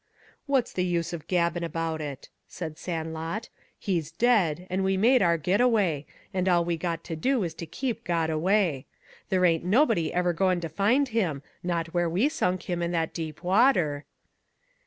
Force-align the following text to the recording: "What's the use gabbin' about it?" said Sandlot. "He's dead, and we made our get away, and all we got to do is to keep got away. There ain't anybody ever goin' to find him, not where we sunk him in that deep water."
"What's 0.47 0.73
the 0.73 0.83
use 0.83 1.13
gabbin' 1.27 1.63
about 1.63 2.01
it?" 2.01 2.29
said 2.47 2.79
Sandlot. 2.79 3.49
"He's 3.77 4.09
dead, 4.09 4.65
and 4.67 4.83
we 4.83 4.97
made 4.97 5.21
our 5.21 5.37
get 5.37 5.61
away, 5.61 6.07
and 6.33 6.49
all 6.49 6.65
we 6.65 6.75
got 6.75 7.03
to 7.03 7.15
do 7.15 7.43
is 7.43 7.53
to 7.53 7.67
keep 7.67 8.03
got 8.03 8.31
away. 8.31 8.87
There 9.29 9.45
ain't 9.45 9.63
anybody 9.63 10.11
ever 10.11 10.33
goin' 10.33 10.59
to 10.61 10.69
find 10.69 11.09
him, 11.09 11.43
not 11.61 11.89
where 11.93 12.09
we 12.09 12.29
sunk 12.29 12.63
him 12.67 12.81
in 12.81 12.89
that 12.93 13.13
deep 13.13 13.43
water." 13.43 14.05